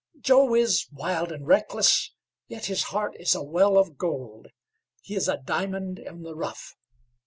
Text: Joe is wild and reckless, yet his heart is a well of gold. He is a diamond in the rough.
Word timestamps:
Joe 0.19 0.55
is 0.55 0.87
wild 0.91 1.31
and 1.31 1.45
reckless, 1.45 2.11
yet 2.47 2.65
his 2.65 2.81
heart 2.85 3.15
is 3.19 3.35
a 3.35 3.43
well 3.43 3.77
of 3.77 3.99
gold. 3.99 4.47
He 5.03 5.13
is 5.13 5.27
a 5.27 5.37
diamond 5.37 5.99
in 5.99 6.23
the 6.23 6.33
rough. 6.35 6.75